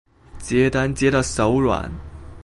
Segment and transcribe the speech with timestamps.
[0.39, 1.91] 接單接到手軟